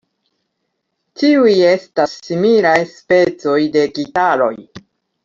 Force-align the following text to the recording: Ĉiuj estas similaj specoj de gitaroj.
Ĉiuj 1.21 1.53
estas 1.73 2.15
similaj 2.29 2.73
specoj 2.95 3.59
de 3.77 3.85
gitaroj. 3.99 4.51